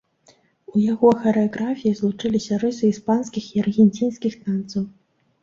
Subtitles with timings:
[0.75, 4.83] У яго харэаграфіі злучыліся рысы іспанскіх і аргенцінскіх танцаў.